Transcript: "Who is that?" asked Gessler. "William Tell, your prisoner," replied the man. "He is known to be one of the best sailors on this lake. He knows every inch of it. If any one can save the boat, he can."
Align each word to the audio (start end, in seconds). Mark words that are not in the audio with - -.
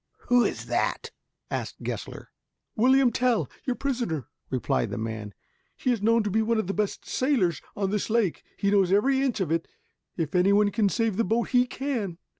"Who 0.31 0.43
is 0.43 0.65
that?" 0.65 1.11
asked 1.51 1.83
Gessler. 1.83 2.31
"William 2.75 3.11
Tell, 3.11 3.47
your 3.65 3.75
prisoner," 3.75 4.25
replied 4.49 4.89
the 4.89 4.97
man. 4.97 5.35
"He 5.77 5.91
is 5.91 6.01
known 6.01 6.23
to 6.23 6.31
be 6.31 6.41
one 6.41 6.57
of 6.57 6.65
the 6.65 6.73
best 6.73 7.05
sailors 7.07 7.61
on 7.75 7.91
this 7.91 8.09
lake. 8.09 8.41
He 8.57 8.71
knows 8.71 8.91
every 8.91 9.21
inch 9.21 9.41
of 9.41 9.51
it. 9.51 9.67
If 10.17 10.33
any 10.33 10.53
one 10.53 10.71
can 10.71 10.89
save 10.89 11.17
the 11.17 11.23
boat, 11.23 11.49
he 11.49 11.67
can." 11.67 12.17